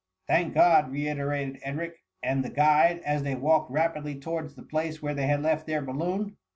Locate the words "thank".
0.27-0.55